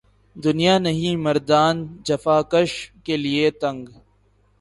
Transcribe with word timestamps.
دنیا 0.35 0.75
نہیں 0.79 1.15
مردان 1.17 1.75
جفاکش 2.05 2.71
کے 3.05 3.15
لیے 3.17 3.45
تنگ 3.61 3.81